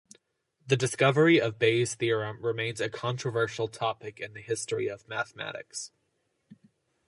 The 0.65 0.75
discovery 0.75 1.39
of 1.39 1.59
Bayes' 1.59 1.93
theorem 1.93 2.43
remains 2.43 2.81
a 2.81 2.89
controversial 2.89 3.67
topic 3.67 4.19
in 4.19 4.33
the 4.33 4.41
history 4.41 4.87
of 4.87 5.07
mathematics. 5.07 5.91